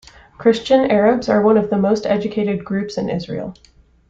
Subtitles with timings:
[0.39, 3.53] Christian Arabs are one of the most educated groups in Israel.